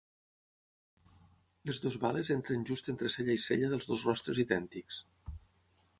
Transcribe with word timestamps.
Les 1.69 1.83
dues 1.83 1.99
bales 2.05 2.33
entren 2.37 2.65
just 2.71 2.91
entre 2.95 3.13
cella 3.17 3.37
i 3.41 3.45
cella 3.49 3.73
dels 3.75 3.91
dos 3.93 4.07
rostres 4.11 4.45
idèntics. 4.49 5.03